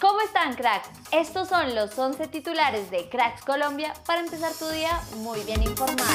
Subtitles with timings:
[0.00, 0.88] ¿Cómo están cracks?
[1.12, 6.08] Estos son los 11 titulares de Cracks Colombia para empezar tu día muy bien informado.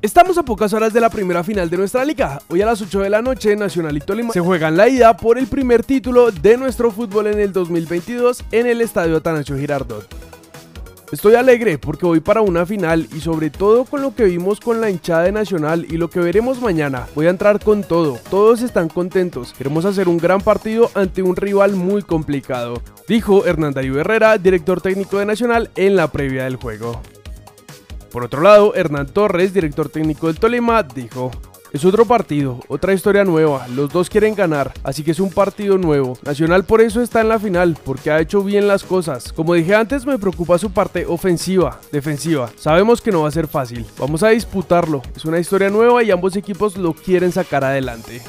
[0.00, 2.40] Estamos a pocas horas de la primera final de nuestra liga.
[2.48, 5.36] Hoy a las 8 de la noche, Nacional y Tolima se juegan la ida por
[5.36, 10.15] el primer título de nuestro fútbol en el 2022 en el Estadio Atanasio Girardot.
[11.12, 14.80] Estoy alegre porque voy para una final y sobre todo con lo que vimos con
[14.80, 17.06] la hinchada de Nacional y lo que veremos mañana.
[17.14, 21.36] Voy a entrar con todo, todos están contentos, queremos hacer un gran partido ante un
[21.36, 26.56] rival muy complicado, dijo Hernán Darío Herrera, director técnico de Nacional, en la previa del
[26.56, 27.00] juego.
[28.10, 31.30] Por otro lado, Hernán Torres, director técnico del Tolima, dijo,
[31.72, 35.78] es otro partido, otra historia nueva, los dos quieren ganar, así que es un partido
[35.78, 36.18] nuevo.
[36.24, 39.32] Nacional por eso está en la final, porque ha hecho bien las cosas.
[39.32, 42.50] Como dije antes, me preocupa su parte ofensiva, defensiva.
[42.56, 46.10] Sabemos que no va a ser fácil, vamos a disputarlo, es una historia nueva y
[46.10, 48.22] ambos equipos lo quieren sacar adelante.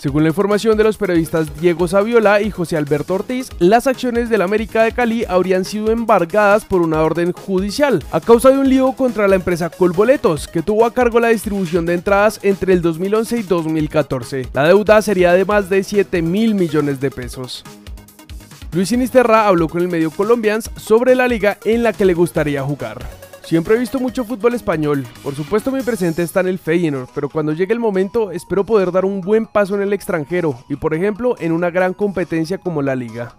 [0.00, 4.40] Según la información de los periodistas Diego Saviola y José Alberto Ortiz, las acciones del
[4.40, 8.92] América de Cali habrían sido embargadas por una orden judicial a causa de un lío
[8.92, 13.40] contra la empresa Colboletos, que tuvo a cargo la distribución de entradas entre el 2011
[13.40, 14.48] y 2014.
[14.54, 17.62] La deuda sería de más de 7 mil millones de pesos.
[18.72, 22.62] Luis Sinisterra habló con el medio Colombians sobre la liga en la que le gustaría
[22.62, 23.19] jugar.
[23.50, 25.04] Siempre he visto mucho fútbol español.
[25.24, 28.92] Por supuesto mi presente está en el Feyenoord, pero cuando llegue el momento espero poder
[28.92, 32.80] dar un buen paso en el extranjero y por ejemplo en una gran competencia como
[32.80, 33.34] la liga.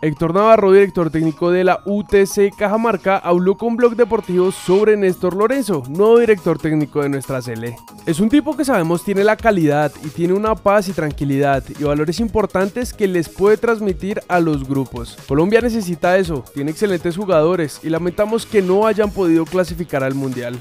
[0.00, 5.82] Héctor Navarro, director técnico de la UTC Cajamarca, habló con Blog Deportivo sobre Néstor Lorenzo,
[5.88, 7.76] nuevo director técnico de nuestra Sele.
[8.06, 11.82] Es un tipo que sabemos tiene la calidad y tiene una paz y tranquilidad y
[11.82, 15.18] valores importantes que les puede transmitir a los grupos.
[15.26, 20.56] Colombia necesita eso, tiene excelentes jugadores y lamentamos que no hayan podido clasificar al Mundial.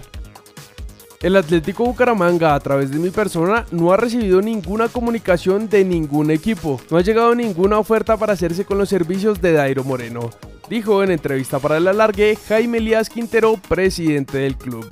[1.20, 6.30] El Atlético Bucaramanga, a través de mi persona, no ha recibido ninguna comunicación de ningún
[6.30, 6.80] equipo.
[6.92, 10.30] No ha llegado ninguna oferta para hacerse con los servicios de Dairo Moreno,
[10.70, 14.88] dijo en entrevista para el alargue Jaime Elías Quintero, presidente del club.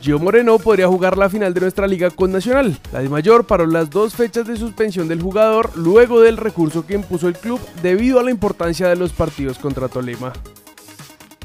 [0.00, 2.78] Gio Moreno podría jugar la final de nuestra liga con Nacional.
[2.92, 6.94] La de Mayor paró las dos fechas de suspensión del jugador luego del recurso que
[6.94, 10.32] impuso el club debido a la importancia de los partidos contra Tolima.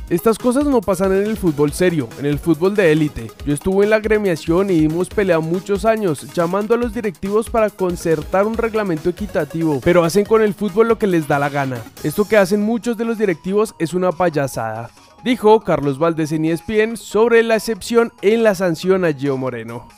[0.09, 3.29] Estas cosas no pasan en el fútbol serio, en el fútbol de élite.
[3.45, 7.69] Yo estuve en la gremiación y dimos pelea muchos años, llamando a los directivos para
[7.69, 11.84] concertar un reglamento equitativo, pero hacen con el fútbol lo que les da la gana.
[12.03, 14.90] Esto que hacen muchos de los directivos es una payasada.
[15.25, 19.89] Dijo Carlos Valdés en ESPN sobre la excepción en la sanción a Gio Moreno.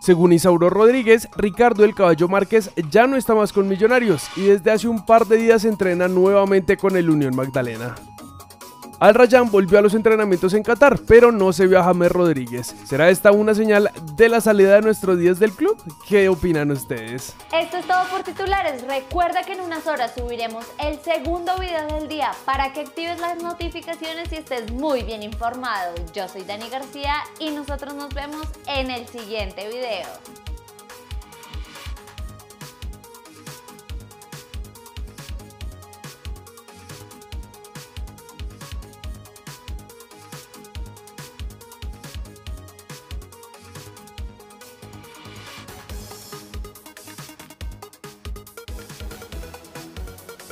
[0.00, 4.72] Según Isauro Rodríguez, Ricardo el Caballo Márquez ya no está más con Millonarios y desde
[4.72, 7.94] hace un par de días entrena nuevamente con el Unión Magdalena.
[9.04, 12.74] Al Rayán volvió a los entrenamientos en Qatar, pero no se vio a James Rodríguez.
[12.86, 15.76] ¿Será esta una señal de la salida de nuestros días del club?
[16.08, 17.34] ¿Qué opinan ustedes?
[17.52, 18.82] Esto es todo por titulares.
[18.88, 23.42] Recuerda que en unas horas subiremos el segundo video del día para que actives las
[23.42, 25.94] notificaciones y estés muy bien informado.
[26.14, 30.53] Yo soy Dani García y nosotros nos vemos en el siguiente video.